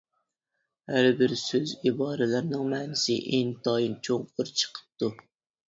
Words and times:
ھەر 0.93 1.09
بىر 1.19 1.35
سوز 1.41 1.73
ئىبارىلەرنىڭ 1.91 2.65
مەنىسى 2.73 3.21
ئىنتايىن 3.37 3.97
چوڭقۇر 4.11 4.53
چىقىپتۇ. 4.59 5.15